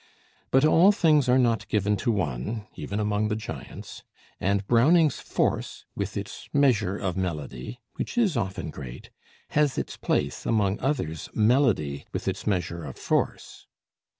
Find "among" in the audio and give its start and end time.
2.99-3.27, 10.43-10.79